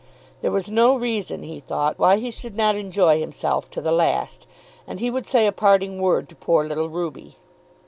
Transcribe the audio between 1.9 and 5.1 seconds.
why he should not enjoy himself to the last, and